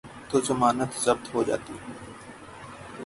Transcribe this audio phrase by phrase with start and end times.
[0.29, 1.93] تو ضمانت ضبط ہو جاتی ہے۔